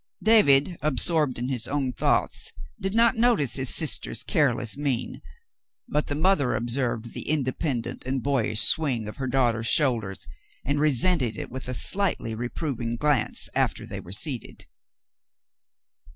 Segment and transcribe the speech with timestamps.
[0.23, 5.21] David, absorbed in his own thoughts, did not notice his sister's careless mien,
[5.87, 10.27] but the mother observed the inde pendent and boyish swing of her daughter's shoulders,
[10.65, 14.65] and resented it with a slightly reproving glance after they were seated.